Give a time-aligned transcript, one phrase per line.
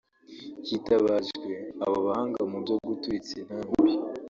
[0.67, 1.51] hitabajwe
[1.85, 3.91] abo bahanga mu byo guturitsa intambi